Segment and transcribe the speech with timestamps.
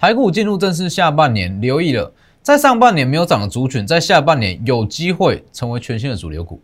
[0.00, 6.62] 台股进入正式下半年，留意了，在上半年没有涨的族群，在下半年有机会成为全新的主流股。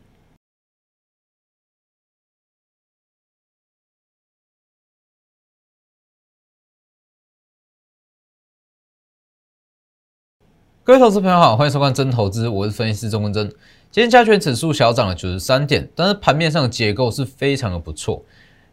[10.85, 13.49] 各位投资朋友好，欢迎收看真投资，我是分析师钟文真。
[13.91, 18.25] 今天加权指数小涨了九十三点，但是盘面上的结构是非常的不错。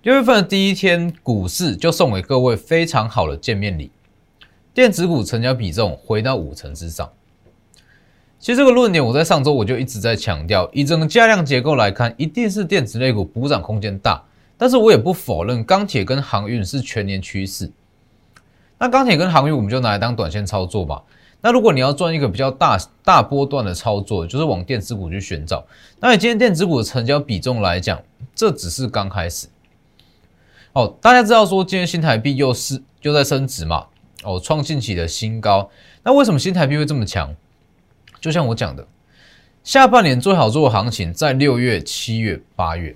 [0.04, 3.89] 六月份的第一天，股市就送给各位非常好的见面礼。
[4.73, 7.09] 电子股成交比重回到五成之上。
[8.39, 14.23] 其实这个论点，我在上周我就一直在强调，以整个价量结构来看，一定是电子类股补涨空间大。
[14.57, 17.71] 但是我也不否认钢铁跟航运是全年趋势。
[18.77, 21.04] 那钢铁跟航运，我们就拿来当短线操作吧。
[21.41, 25.65] 那如果你要赚一个比较大大波段的操作，就是往电子股去寻找。
[25.99, 28.01] 那你今天电子股的成交比重来讲，
[28.33, 29.47] 这只是刚开始。
[30.74, 33.88] 哦，大家知道说今天新台币又是又在升值嘛？
[34.23, 35.70] 哦，创近期的新高。
[36.03, 37.36] 那为什么新台币会这么强？
[38.20, 38.88] 就像我讲的，
[39.63, 42.95] 下半年最好做的行情在六月、七月、八月。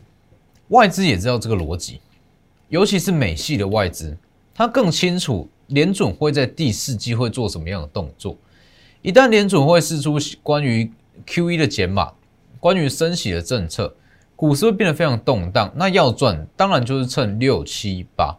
[0.70, 2.00] 外资也知道这个逻辑，
[2.70, 4.18] 尤其是美系的外资，
[4.54, 8.38] 他更清楚联准会在第四季会做什么样的动作。
[9.02, 10.92] 一旦联准会释出关于
[11.26, 12.14] Q E 的减码，
[12.60, 13.96] 关于升息的政策，
[14.36, 15.72] 股市会变得非常动荡。
[15.76, 18.36] 那要赚，当然就是趁六七八。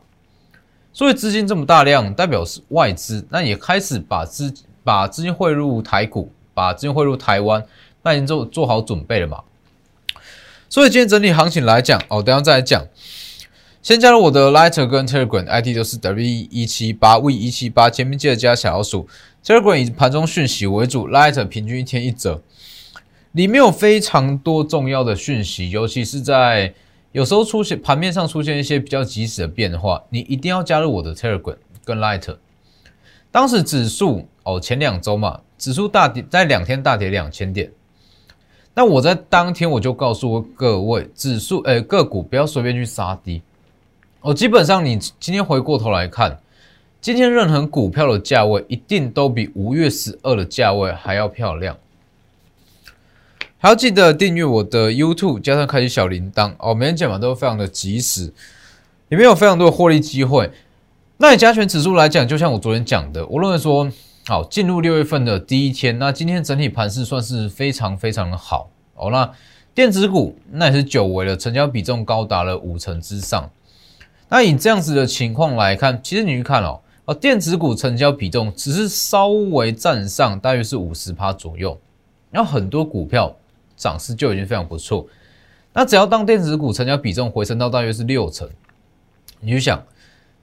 [0.97, 4.51] 所以资金这么大量，代表是外资，那也开始把资
[4.83, 7.63] 把资金汇入台股，把资金汇入台湾，
[8.03, 9.43] 那已经做做好准备了嘛？
[10.71, 12.83] 所以今天整体行情来讲，哦，等下再来讲。
[13.83, 19.07] 先加入我的 Lighter 跟 Telegram ID 都是 W 一七八 V 一七八，前面记得加小老鼠。
[19.45, 22.41] Telegram 以盘中讯息为主，Lighter 平均一天一折，
[23.33, 26.73] 里面有非常多重要的讯息，尤其是在。
[27.17, 32.37] 有时候出现盘面上出现一些比较及时的变化，你一定要加入我的 Telegram 跟 Light。
[33.31, 37.73] 当时指数哦前两周嘛，指数大跌，在两天大跌两千点。
[38.75, 43.41] 那我在当天我就告诉各位，指数诶个股不要随便去杀低。
[44.21, 46.39] 哦，基本上你今天回过头来看，
[47.01, 51.79] 今天任何股票的价位一定都比五月十二的价位还要漂亮。
[53.59, 56.75] 还要记得订阅我的 YouTube，加上开启小铃铛哦。
[56.75, 58.27] 每天讲完都非常的及时，
[59.09, 60.53] 里面有非常多的获利机会。
[61.17, 63.91] 那以加权指数来讲，就像我昨天讲的，我认为说，
[64.27, 69.11] 好进入六月份的第一天，那今天整体盘势算是非常非常的好哦。
[69.11, 69.33] 那
[69.75, 73.51] 电子股那也是久违了，成交比重高达了五成之上。
[74.29, 81.81] 那以这样子的情况来看，其实你去看哦，哦电子股成交比重只是稍微占上，大约是五十趴左右，
[82.31, 83.35] 然后很多股票。
[83.77, 85.07] 涨势就已经非常不错，
[85.73, 88.49] 那只要当电子股成交比重回升到大约是六成，
[89.41, 89.85] 你就想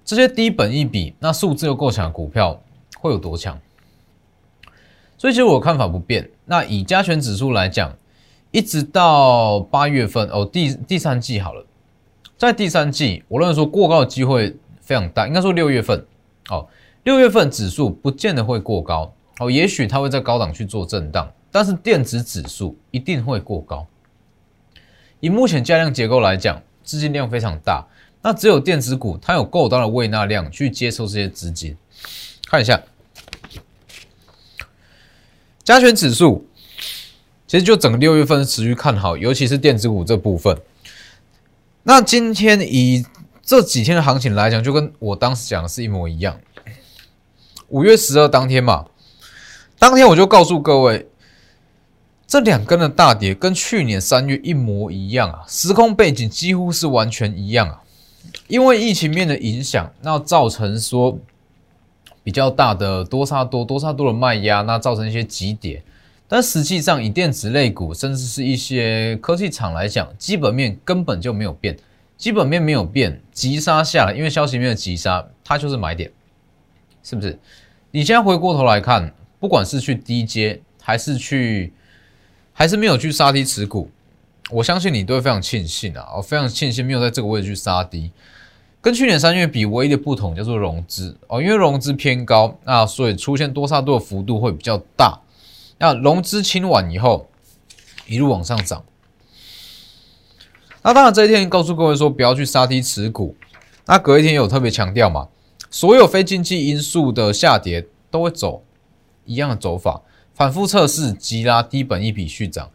[0.05, 2.61] 这些低本一比，那数字又够强的股票
[2.99, 3.59] 会有多强？
[5.17, 6.29] 所以其实我看法不变。
[6.45, 7.95] 那以加权指数来讲，
[8.51, 11.65] 一直到八月份哦，第第三季好了，
[12.37, 16.05] 在第三季，我认为说过高的机会非常大，应该说六月份
[16.49, 16.67] 哦，
[17.03, 21.31] 六月份指数不见得会过高哦，也许它会在高档去做震荡。
[21.53, 23.85] 但是电子指数一定会过高。
[25.19, 27.85] 以目前加量结构来讲，资金量非常大，
[28.23, 31.77] 那只有电子股它有够大的胃纳量去接受这些资金。
[32.49, 32.81] 看一下
[35.63, 36.47] 加权指数，
[37.45, 40.59] 其实就整个六月份持续看好，尤其是电子股这部分。
[41.83, 43.05] 那今天以
[43.43, 46.39] 这几天的行情来讲，就跟我当时讲的是一模一样。
[47.67, 48.87] 五月十二当天嘛，
[49.77, 51.07] 当天我就告诉各位。
[52.33, 57.79] 这两根的大跌跟去年三月一模一样啊，时空背景几乎是完全一样啊。
[58.47, 61.15] 因为疫情面的影响，那造成说
[62.23, 65.83] 比较大的多杀多、多杀多的卖压，那造成一些急跌。
[66.27, 71.77] 但实际上，以电子类股甚至是一些科技厂来讲，基本面根本就没有变，
[72.17, 76.11] 基本面没有变，急杀下来，因为消息面的急杀，它就是买点，
[77.03, 77.37] 是不是？
[77.91, 81.71] 你现在回过头来看，不管是去低阶还是去。
[82.53, 83.89] 还是没有去杀低持股，
[84.51, 86.13] 我相信你都会非常庆幸啊！
[86.15, 88.11] 我非常庆幸没有在这个位置去杀低。
[88.79, 95.21] 跟去年三月比，唯一的不同叫做融资哦，因为融资偏高那，所以出现多杀多的幅度会比较大。
[95.79, 97.27] 那融资清完以后，
[98.07, 98.83] 一路往上涨。
[100.83, 103.35] 那当然这一天告诉各位说不要去杀低持股。
[103.85, 105.29] 那隔一天有特别强调嘛，
[105.69, 108.63] 所有非经济因素的下跌都会走
[109.25, 110.01] 一样的走法。
[110.33, 112.69] 反复测试，急拉低本一笔续涨，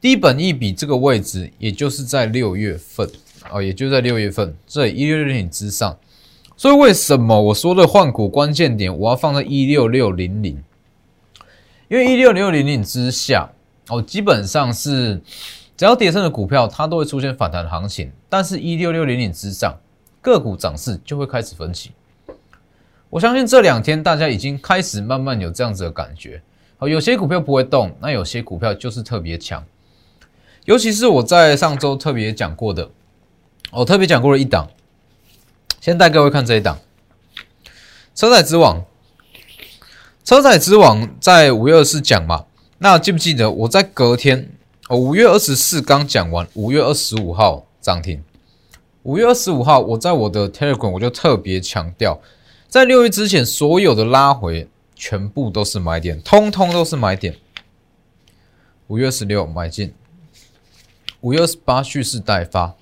[0.00, 3.08] 低本一笔这个位置，也就是在六月份
[3.50, 5.98] 哦，也就在六月份这一六六零之上
[6.56, 10.62] 所以为什么我说的换股关键点，我要放在一六六零零？
[11.88, 13.50] 因为一六六零零之下，
[13.88, 15.20] 哦，基本上是
[15.76, 18.12] 只要跌升的股票，它都会出现反弹行情。
[18.28, 19.76] 但是，一六六零零之上，
[20.20, 21.90] 个股涨势就会开始分歧。
[23.10, 26.40] 我相信这两天大家已经开始慢慢有这样子的感觉。
[26.82, 29.64] 哦，有些股票不会动，那有些股票就是特别强。
[30.64, 32.90] 尤其是我在上周特别讲过的，
[33.70, 34.68] 我特别讲过了一档。
[35.80, 36.80] 先带各位看这一档，
[38.16, 38.84] 车载之王。
[40.24, 42.46] 车载之王在五月二十四讲嘛？
[42.78, 44.50] 那记不记得我在隔天，
[44.88, 48.20] 哦，五月二十四刚讲完，五月二十五号涨停。
[49.04, 52.20] 五月二十五号，我在我的 Telegram 我就特别强调，
[52.66, 54.68] 在六月之前所有的拉回
[55.04, 57.36] 全部都是买点，通通都是买点。
[58.86, 59.92] 五月十六买进，
[61.22, 62.76] 五月二十八蓄势待发，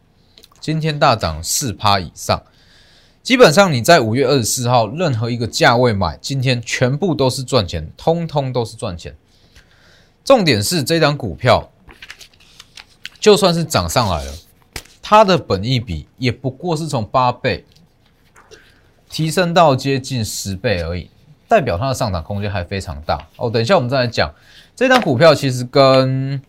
[0.61, 2.43] 今天大涨四趴以上。
[3.23, 9.17] 基本上你在五月二十四号任何一个价位买，今天全部都是赚钱，通通都是赚钱。
[10.23, 11.73] 重点是这张股票，
[13.19, 14.33] 就算是涨上来了，
[15.01, 17.65] 它的本益比也不过是从八倍
[19.09, 21.09] 提升到接近十倍而已，
[21.51, 23.51] 代表它的上涨空间还非常大哦。
[23.51, 24.33] 等一下我们再来讲，
[24.77, 26.41] 这张股票其实跟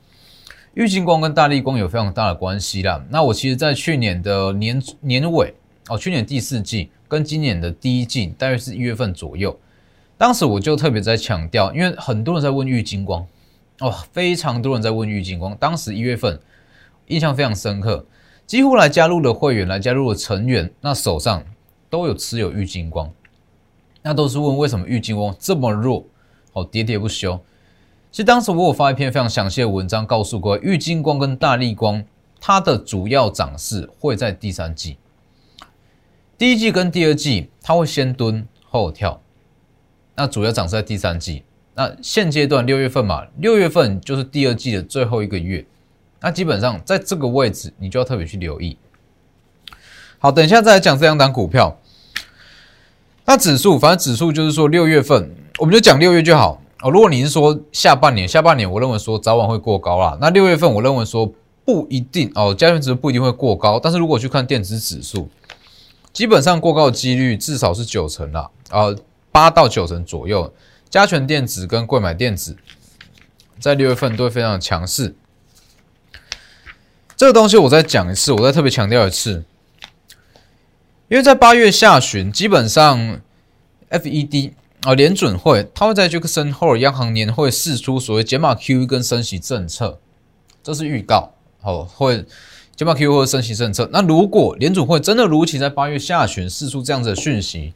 [0.76, 3.04] 玉金光跟大力光有非常大的关系啦。
[3.10, 5.56] 那我其实在去年的年年尾。
[5.90, 9.60] 哦，去年第四季跟今年的第一季大约是一月份左右，
[10.16, 13.26] 当时我就特别在强调，因为很多人在问玉金光，
[13.80, 15.58] 哦，非常多人在问玉金光。
[15.58, 16.40] 当时一月份
[17.08, 18.06] 印象非常深刻，
[18.46, 21.44] 几乎来加入了会员，来加入了成员，那手上
[21.90, 23.12] 都有持有玉金光，
[24.04, 26.06] 那都是问为什么玉金光这么弱，
[26.54, 27.40] 哦，喋喋不休。
[28.12, 32.04] 其实当时我有发一篇非常详细的文章，告诉各位，玉金光跟大力光
[32.40, 34.98] 它的主要涨势会在第三季。
[36.38, 39.22] 第一季跟第二季，它会先蹲后跳，
[40.16, 41.44] 那主要涨势在第三季。
[41.76, 45.66] 那现阶段六月份嘛，六月份就是第二季的最后一个月，
[46.20, 48.78] 那基本上在这个位置，你就要特别去留意。
[50.20, 51.80] 好，等一下再来讲这两档股票。
[53.26, 56.90] 那指数，反正指数就是说六月份，我们就讲六月就好哦。
[56.90, 60.18] 如果你是说下半年，下半年我认为说早晚会过高啦。
[60.20, 61.32] 那六月份我认为说
[61.64, 65.30] 不一定哦，加权指数不一定会过高，但是如果去看电子指数。
[66.14, 68.94] 基本上过高的几率至少是九成了，啊，
[69.32, 70.54] 八到九成左右。
[70.90, 72.58] 加权电子跟贵买电子
[73.62, 75.16] 在六月份都会非常强势。
[77.16, 79.46] 这个东西我再讲一次，我再特别强调一次，
[81.12, 83.20] 因为在八月下旬，基本上
[83.90, 84.54] FED
[84.84, 90.00] 啊联准会，它会在这个升后央行年会试出所谓减码 QE 跟升息政策，
[90.64, 92.24] 这是预告，好会。
[92.78, 97.74] 减码 Q 或升息政策，那如果联储会真的如期在八月下旬试出这样子的讯息，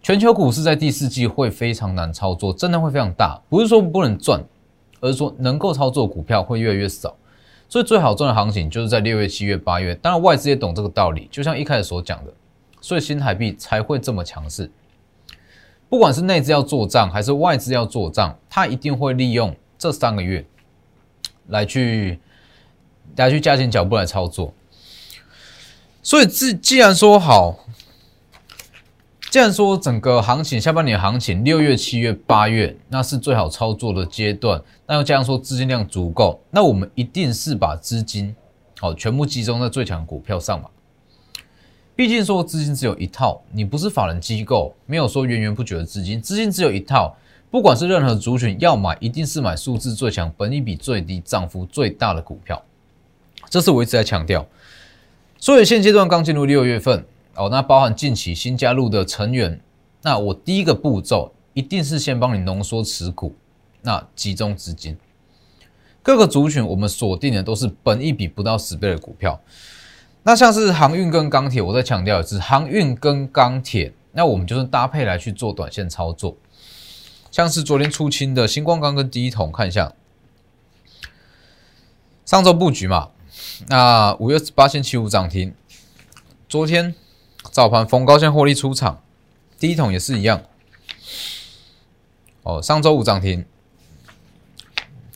[0.00, 3.42] 全球股市在第四季会非常难操作，震荡会非常大。
[3.48, 4.40] 不是说不能赚，
[5.00, 7.16] 而是说能够操作股票会越来越少。
[7.68, 9.96] 所以最好赚的行情就是在六月、七月、八月。
[9.96, 12.32] 当然外资也懂这个道理，就像一开始所讲的，
[12.82, 14.70] 所以新台币才会这么强势。
[15.88, 20.44] 不管是内资要做账，还是外资要做账，它一定会利用这三个月
[21.48, 22.20] 来去。
[23.14, 24.54] 大家去加紧脚步来操作，
[26.02, 27.58] 所以既既然说好，
[29.28, 38.34] 既然说整个行情下半年行情六月、七月、八月那是最好操作的阶段，那又加上说资金量足够，那我们一定是把资金
[38.78, 40.70] 好全部集中在最强股票上嘛。
[42.02, 47.16] 毕竟说资金只有一套，你不是法人机构，没有说源源不绝的资金，资金只有一套，
[47.48, 52.60] 不管是任何族群要买，一定是买数字最强、本益比最低、涨幅最大的股票。
[53.48, 54.44] 这是我一直在强调，
[55.38, 57.04] 所以现阶段刚进入六月份
[57.36, 59.60] 哦，那包含近期新加入的成员，
[60.02, 63.32] 那我第一个步骤一定是先帮你浓缩持股，
[63.80, 64.98] 那集中资金，
[66.02, 69.40] 各个族群我们锁定的都是本一比不到十倍的股票，
[70.24, 76.36] 那像是航运跟钢铁，我再强调一次，航运跟钢铁，那我们就是搭配来去做短线操作，
[77.30, 79.92] 像是昨天出清的星光钢跟第一桶，看一下
[82.24, 83.10] 上周布局嘛。
[83.66, 85.54] 那五月八千七五涨停，
[86.48, 86.94] 昨天
[87.50, 89.02] 早盘逢高线获利出场，
[89.58, 90.42] 第一桶也是一样。
[92.44, 93.44] 哦，上周五涨停，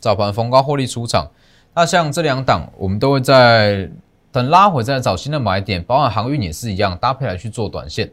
[0.01, 1.31] 早盘逢高获利出场。
[1.75, 3.91] 那像这两档，我们都会在
[4.37, 8.13] 等拉回再找新的买点，包含航运也是一样，搭配来去做短线。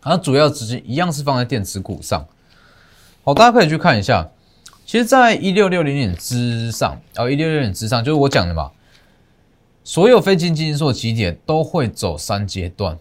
[0.00, 2.26] 而主要资金一样是放在电子股上。
[3.22, 4.26] 好，大家可以去看一下，
[4.86, 8.70] 其实，在一六六零点之上，哦，一六六点之上，就是我讲的嘛。
[9.82, 12.98] 所有非经济因素的起点都会走三阶段，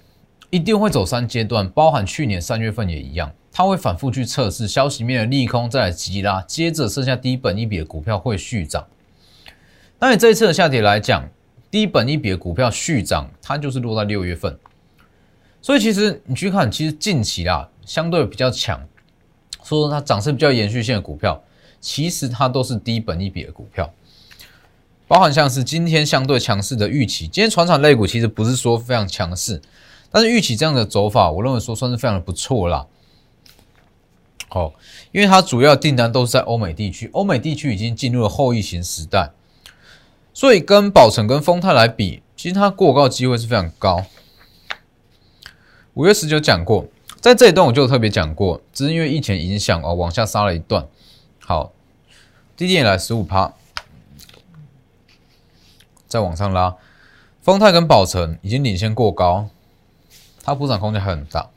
[0.50, 8.86] 一定会走三阶段，包含去年三月份也一样，它会反复去测试消息面的利空，再来急拉，接着剩下低本一笔的股票会续涨。
[10.00, 11.30] 那你这一次的下跌来讲，
[11.74, 14.56] 低本一笔的股票续涨，它就是落在六月份。
[15.60, 18.80] 所以其实你去看，其实近期啊相对比较强，
[19.64, 21.44] 说它涨势比较延续性的股票，
[21.82, 23.92] 其实它都是低本一笔的股票。
[25.08, 29.60] 包含像是今天相对强势的预期，今天船厂类股其实不是说非常强势，
[30.12, 32.86] 但是预期这样的走法，我认为说算是非常的不错啦。
[34.48, 34.72] 好，
[35.12, 39.32] 因为它主要订单都是在欧美地区，欧美地区已经进入了后疫情时代，
[40.34, 44.04] 所以跟宝成跟丰泰来比，其实它过高机会是非常高。
[45.94, 46.88] 五月十九讲过，
[47.22, 50.88] 在这一段我就特别讲过，只是因为疫情影响哦，往下杀了一段。
[51.40, 51.72] 好，
[52.58, 53.54] 低点来十五趴，
[56.08, 56.76] 再往上拉，
[57.42, 59.50] 丰泰跟宝成已经领先过高，
[60.42, 61.52] 它补涨空间还很大。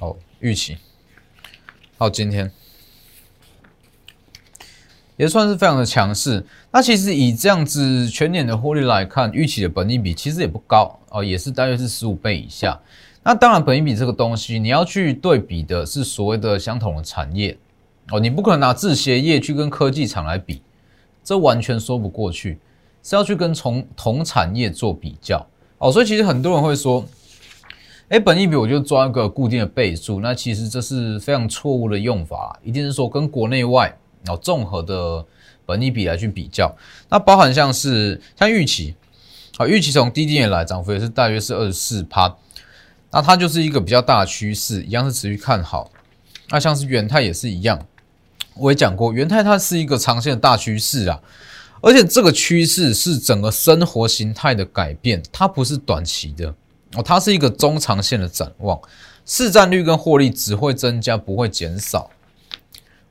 [0.00, 0.78] 哦，预期，
[1.96, 2.52] 到今天。
[5.20, 6.42] 也算是非常的强势。
[6.72, 12.80] 那其实以这样子全年的获利来看，预期的本益比其实也不高哦，也是大约是十五倍以下。
[13.22, 17.54] 那当然，本益比这个东西，你要去对比的是所谓的相同的产业
[18.10, 20.62] 哦，你不可能拿制鞋业去跟科技厂来比，
[21.22, 22.58] 这完全说不过去，
[23.02, 25.46] 是要去跟从同产业做比较
[25.76, 25.92] 哦。
[25.92, 27.04] 所以其实很多人会说，
[28.08, 33.94] 哎，本益比我就抓一个固定的倍数，那其实这是非常错误的用法，一定是说跟国内外。
[34.24, 35.24] 然后综合的
[35.64, 36.74] 本益比来去比较，
[37.08, 38.94] 那包含像是像预期，
[39.56, 42.36] 啊预期从低点来涨幅也是大约是二十四趴，
[43.10, 45.90] 那它就是一个比较大的趋势，一样是持续看好。
[46.48, 47.80] 那像是元泰也是一样，
[48.54, 51.20] 我也讲过，元泰它是一个长线的大趋势啊，
[51.80, 56.54] 而且这个趋势是整个生活形态的改变，它不是短期的。
[56.96, 58.76] 哦，它是一个中长线的展望，
[59.24, 62.10] 市占率跟获利只会增加，不会减少。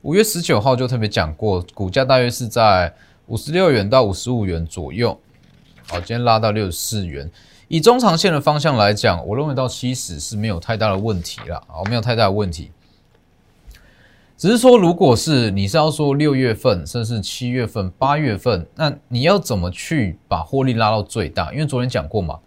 [0.02, 2.94] 五月十九号就特别讲过，股价大约是在
[3.26, 5.20] 五十六元到五十五元左右。
[5.86, 7.30] 好，今天拉到六十四元。
[7.68, 11.62] 以中长线的方向来讲，我认为到七十是没有太大的问题了。
[11.68, 12.70] 哦，没有太大的问题。
[14.38, 21.52] 只是说，如果是你是要说六月份，甚至七月份、八月份，那你要怎么去把获利拉到最大？
[21.52, 22.38] 因为昨天讲过嘛，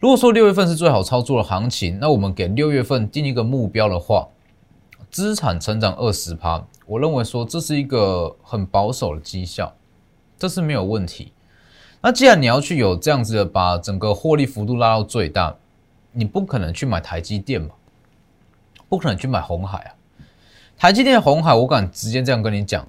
[0.00, 4.28] 如果说六月份是最好操作的行情，那我们给六月份定一个目标的话。
[5.12, 9.76] 资产成长二十趴，我认为说这是一个很保守的绩效，
[10.38, 11.34] 这是没有问题。
[12.00, 15.54] 那既然你要去有这样子的把整个获利幅度拉到最大，
[16.12, 17.74] 你不可能去买台积电嘛，
[18.88, 19.92] 不可能去买红海啊。
[20.78, 22.88] 台积电、红海，我敢直接这样跟你讲，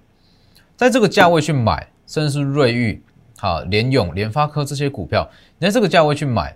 [0.77, 3.01] 在这个价位去买，甚至是瑞昱、
[3.38, 6.56] 好联永、联发科这些股票，你在这个价位去买，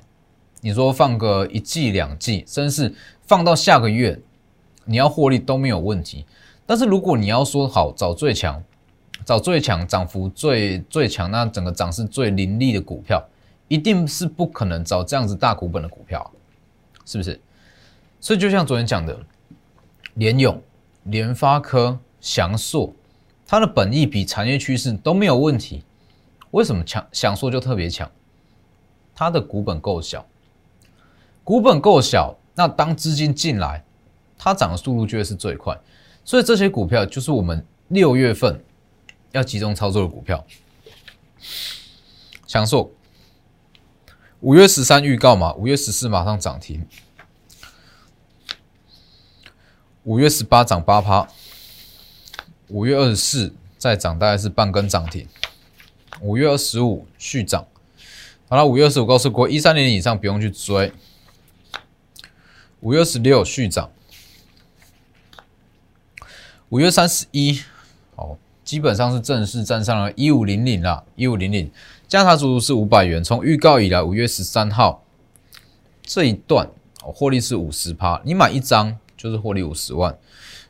[0.62, 4.18] 你说放个一季、两季，甚至是放到下个月。
[4.90, 6.26] 你要获利都没有问题，
[6.66, 8.64] 但是如果你要说好找最强，
[9.26, 13.22] 找最强涨幅最最强，那整个涨势最凌厉的股票，
[13.68, 16.32] 一定是不可能找这样子大股本的股票，
[17.06, 17.38] 是不是？
[18.22, 19.20] 所以就像昨天讲的，
[20.14, 20.60] 联永、
[21.04, 22.94] 联发科、翔硕，
[23.46, 25.84] 它的本益比、产业趋势都没有问题，
[26.52, 27.06] 为什么强？
[27.12, 28.10] 翔硕就特别强，
[29.14, 30.26] 它的股本够小，
[31.44, 33.84] 股本够小，那当资金进来。
[34.38, 35.78] 它涨的速度就会是最快，
[36.24, 38.64] 所以这些股票就是我们六月份
[39.32, 40.46] 要集中操作的股票。
[42.46, 42.92] 享受
[44.40, 46.88] 五月十三预告嘛，五月十四马上涨停，
[50.04, 51.28] 五月十八涨八趴，
[52.68, 55.28] 五月二十四再涨大概是半根涨停，
[56.22, 57.68] 五月二十五续涨，
[58.48, 60.94] 好了，五月二十五告诉过一三年以上不用去追，
[62.80, 63.92] 五月十六续涨。
[66.70, 67.62] 五月三十一，
[68.14, 71.72] 好，基本上是正式站上了一五零零啦，一五零零，
[72.10, 73.24] 加差足足是五百元。
[73.24, 75.02] 从预告以来，五月十三号
[76.04, 76.68] 这一段，
[77.06, 80.14] 哦，获利是五十趴，你买一张就是获利五十万。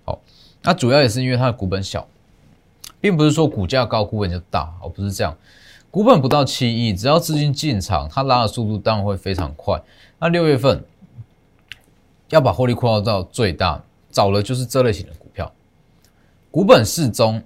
[0.06, 0.22] 好，
[0.62, 2.08] 那主要也是因为它的股本小，
[3.02, 5.36] 并不是说股价高股本就大，哦，不是这样，
[5.90, 9.82] 股本不到七亿，只要资金进场，它拉的速度当然会非常快。
[10.20, 10.86] 那六月份
[12.30, 15.27] 要把获利扩大到最大，找了就是这类型的股。
[16.50, 17.44] 股本适中，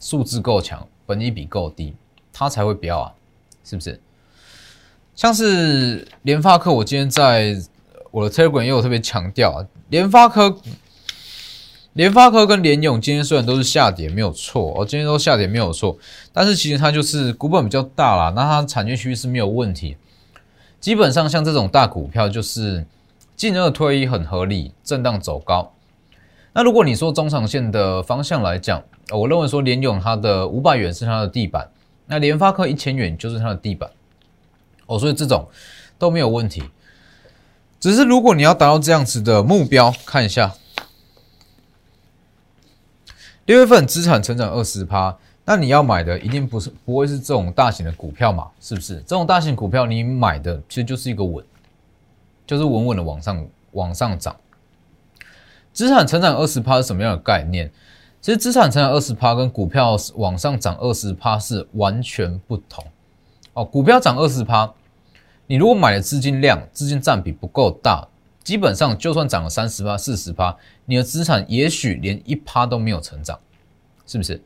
[0.00, 1.94] 数字够强，本益比够低，
[2.32, 3.12] 它才会飙啊，
[3.64, 4.00] 是不是？
[5.14, 7.56] 像是联发科，我今天在
[8.10, 10.58] 我的 Telegram 也有特别强调啊，联发科、
[11.94, 15.96] 联发科跟联永今天虽然都是下跌，没有错，哦，今天都下跌没有错，
[16.32, 19.96] 但是其实它就是股本比较大啦，那它产业趋势没有问题，
[20.80, 22.84] 基本上像这种大股票就是
[23.34, 25.72] 进二退一很合理，震荡走高。
[26.56, 31.68] 那如果你说中长线的方向来讲，我认为说联勇它的五百元是它的地板，
[32.06, 33.90] 那联发科一千元就是它的地板。
[34.86, 35.46] 哦，所以这种
[35.98, 36.62] 都没有问题。
[37.78, 40.54] 只是如果你要达到这样子的目标，看一下
[43.44, 48.48] 六月份资产成长二十趴，那你要买的一定不是不会是这种大型的股票嘛？
[48.62, 48.94] 是不是？
[49.00, 51.44] 这种大型股票你买的其实就是一个稳，
[52.46, 54.34] 就是稳稳的往上往上涨。
[55.76, 57.70] 资产成长二十趴是什么样的概念？
[58.22, 62.82] 其实资产成长二十趴跟股票往上涨二十趴是完全不同。
[63.52, 64.72] 哦，股票涨二十趴。
[65.46, 68.08] 你如果买的资金量、资金占比不够大，
[68.42, 70.56] 基本上就算涨了三十趴、四十趴，
[70.86, 73.38] 你的资产也许连一趴都没有成长，
[74.06, 74.42] 是不是？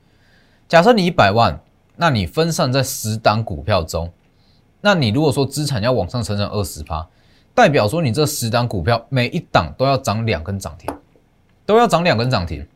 [0.69, 1.61] 假设你一百万，
[1.95, 4.13] 那你分散在十档股票中，
[4.81, 7.07] 那你如果说资产要往上成长二十趴，
[7.55, 10.93] 代表说你这十档股票每一档都要涨两根涨停，
[11.71, 12.67] 都要涨两根涨停，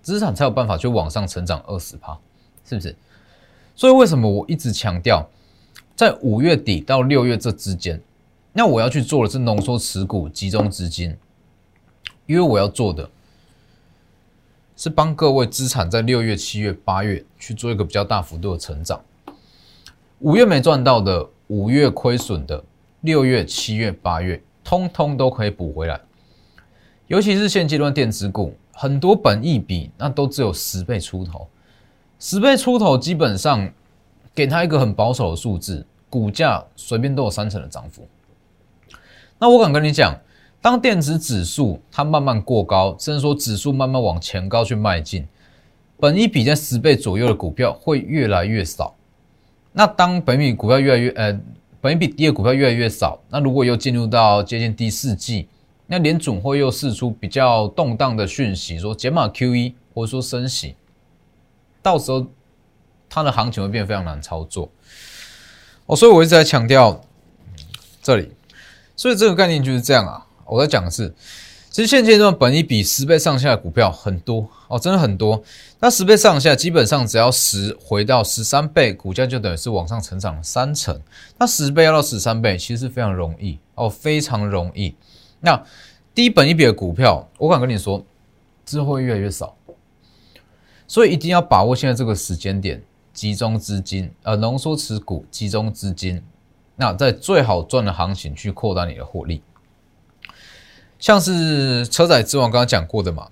[0.00, 2.18] 资产才有办法去往上成长二十趴，
[2.64, 2.96] 是不是？
[3.76, 5.28] 所以为什么我一直强调？
[5.94, 8.00] 在五月底到六月这之间，
[8.54, 11.14] 那我要去做的是浓缩持股、集中资金，
[12.24, 13.10] 因为我要做的
[14.78, 18.98] 是帮各位资产在六月、七月、八月去做一个比较大幅度的成长。
[20.20, 22.64] 五月没赚到的，五月亏损的，
[23.02, 26.00] 六月、七月、八月，通通都可以补回来。
[27.08, 31.46] 尤其是现阶段电子股，很多本益比那都只有十倍出头，
[32.18, 33.70] 十倍出头基本上。
[34.34, 38.06] 给它一个很保守的数字，股价随便都有三成的涨幅。
[39.36, 40.16] 那我敢跟你讲，
[40.62, 45.26] 当电子指数它慢慢过高，甚至说指数慢慢往前高去迈进，
[45.98, 48.94] 本一比在十倍左右的股票会越来越少。
[49.72, 51.40] 那当本比股票越来越呃，
[51.80, 55.48] 本一比低的股票越来越少，那如果又进入到接近第四季，
[55.88, 60.76] 那联总会又释出比较动荡的讯息，说减码 QE 或者说升息，
[61.82, 62.24] 到时候。
[63.10, 64.70] 它的行情会变非常难操作
[65.86, 67.00] 哦，所以我一直在强调
[68.02, 68.30] 这里，
[68.94, 70.26] 所以这个概念就是这样啊。
[70.44, 71.14] 我在讲的是，
[71.70, 75.42] 其实现阶段本一比十倍上下的股票很多哦，真的很多。
[75.80, 81.00] 那十倍上下，基本上只要十回到十三倍，股价就等于是往上成长了三成。
[81.38, 84.94] 那十倍要到十三倍，其实非常容易哦，非常容易。
[85.40, 85.64] 那
[86.14, 88.04] 低本一笔的股票，我敢跟你说，
[88.64, 89.56] 之后会越来越少，
[90.86, 92.82] 所以一定要把握现在这个时间点。
[93.14, 96.22] 集中资金，呃，浓缩持股，集中资金，
[96.76, 99.42] 那在最好赚的行情去扩大你的获利。
[101.00, 103.28] 像是车载之王刚刚讲过的嘛，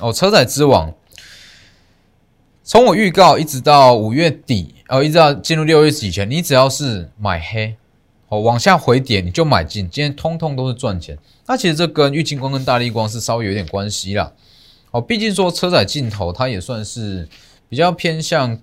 [0.00, 0.94] 哦，车载之王，
[2.64, 7.76] 从我预告一直到五月底，哦，一直到进入六月以前，你只要是买黑，
[8.30, 11.18] 哦，往下回跌你就买进，今天通通都是赚钱。
[11.46, 14.32] 那其实这跟玉金光跟大力光是稍微有点关系啦，
[14.90, 17.28] 哦，毕竟说车载镜头它也算是
[17.68, 18.58] 比较偏向。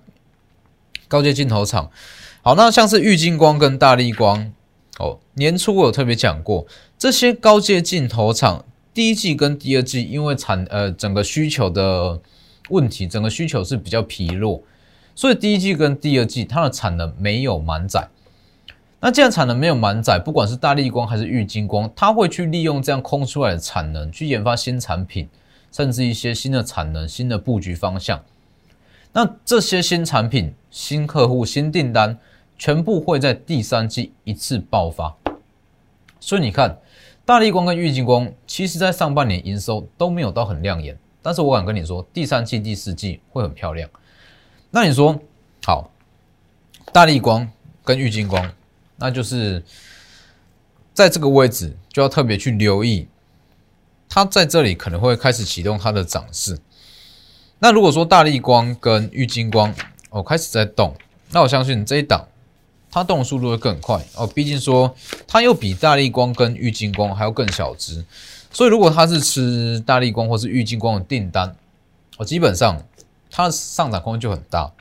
[1.10, 1.90] 高阶镜头厂，
[2.42, 4.52] 好，那像是玉金光跟大力光，
[4.98, 6.66] 哦，年初我有特别讲过，
[6.98, 12.20] 这些高阶镜头厂第一季跟第二季因为产呃整个需求的
[12.68, 14.62] 问题，整个需求是比较疲弱，
[15.14, 18.06] 所以第一季跟第二季它的产能没有满载。
[19.00, 25.28] 那既然产能没有满载，不管是大力光还是玉金光，它会去利用这样空出来的产能去研发新产品，
[25.70, 28.20] 甚至一些新的产能、新的布局方向。
[29.12, 32.18] 那这些新产品、新客户、新订单，
[32.58, 35.16] 全部会在第三季一次爆发。
[36.18, 36.76] 所以你看，
[37.24, 43.88] 大力光跟玉金光，其实在上半年营收都没有到很亮眼，但是我敢跟你说，第三季、第四季会很漂亮。
[44.70, 45.18] 那你说
[45.64, 45.88] 好，
[46.92, 47.48] 大力光
[47.84, 48.50] 跟玉金光，
[48.98, 49.62] 那就是
[50.92, 53.08] 在这个位置就要特别去留意，
[54.08, 56.58] 它在这里可能会开始启动它的涨势。
[57.60, 59.74] 那如果说大力光跟玉金光
[60.10, 60.94] 哦开始在动，
[61.30, 62.26] 那我相信这一档
[62.90, 64.26] 它动的速度会更快哦。
[64.26, 64.94] 毕竟说
[65.26, 68.04] 它又比大力光跟玉金光还要更小只，
[68.52, 71.54] 所以如果它是吃大力光或是玉金光的订单，
[72.16, 72.82] 哦，基本上
[73.30, 74.72] 它上涨空间就很大。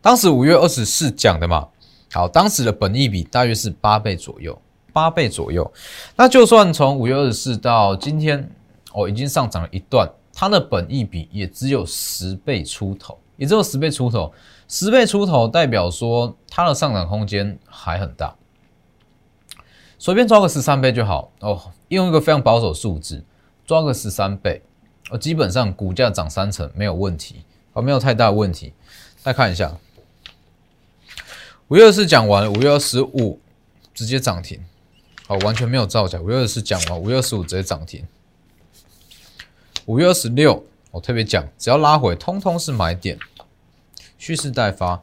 [0.00, 1.68] 当时五月二十四讲的嘛，
[2.12, 4.56] 好，当时的本益比大约是八倍左右，
[4.92, 5.72] 八倍左右。
[6.14, 8.50] 那就算从五月二十四到今天，
[8.92, 10.08] 哦，已经上涨了一段。
[10.34, 14.32] 它的本益比也只有十倍出头，也只有十倍出头，
[14.66, 18.34] 十倍出头代表说它的上涨空间还很大。
[19.98, 23.22] 随便抓个十三倍就好哦，用一个非常保守数字
[23.66, 24.62] 抓个十三倍，
[25.10, 27.44] 哦，基本上股价涨三成没有问题，
[27.74, 28.72] 哦，没有太大问题。
[29.18, 29.70] 再看一下，
[31.72, 33.40] 五月二十四讲完，五月二十五
[33.94, 34.62] 直接涨停，
[35.26, 36.20] 好，完全没有造假。
[36.20, 38.06] 五月二十讲完，五月二十五直接涨停。
[39.86, 43.18] 五月二十六，我特别讲，只要拉回，通通是买点，
[44.18, 45.02] 蓄势待发。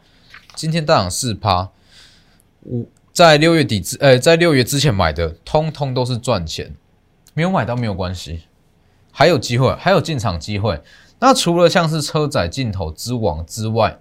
[0.53, 1.71] 今天大涨四趴，
[2.61, 6.75] 五在六月底之，呃，在六月之前买的，通通都是赚钱。
[7.33, 8.43] 没有买到没有关系，
[9.11, 10.79] 还有机会，还有进场机会。
[11.17, 13.97] 那除了像是车载镜头之王之外，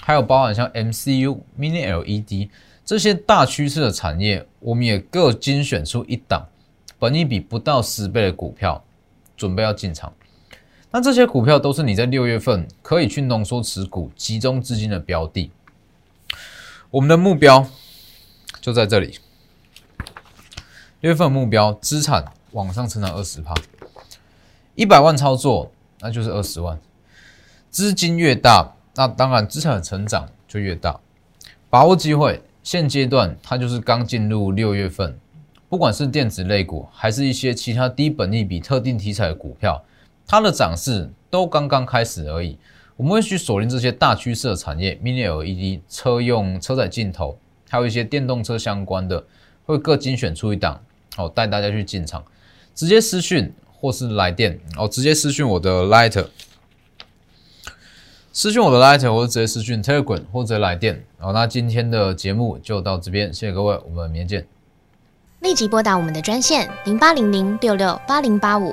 [0.00, 2.50] 还有包含像 MCU、Mini LED
[2.84, 6.48] 这些大趋势的产业，我们也各精选出一档，
[6.98, 8.84] 本一比不到十倍的股票。
[9.36, 10.12] 准备要进场，
[10.90, 15.50] 那这些股票都是你在六月份可以去浓缩持股、集中资金的标的。
[16.90, 17.66] 我们的目标
[18.60, 19.18] 就在这里，
[21.00, 23.54] 六月份目标资产往上成长二十趴，
[24.74, 26.78] 一百万操作那就是二十万，
[27.70, 30.98] 资金越大，那当然资产的成长就越大。
[31.68, 35.18] 把握机会，现阶段它就是刚进入六月份。
[35.68, 39.80] 不管是电子类股，还是一些其他低本益比特定题材的股票，
[40.26, 42.58] 它的涨势都刚刚开始而已。
[42.96, 49.24] 我们会去锁定这些大趋势的产业，Mini LED、车用车载镜头，还有一些电动车相关的，
[49.64, 50.82] 会各精选出一档，
[51.14, 52.24] 好带大家去进场。
[52.74, 56.26] 直接私讯或是来电，哦，直接私讯我的 Light，
[58.32, 61.04] 私讯我的 LINE，或者直接私讯 Telegram 或者来电。
[61.18, 64.46] 好，那今天的节目就到这边，谢谢各位，我们明天见。
[65.40, 68.72] 立即拨打我们的专线零八零零六六八零八五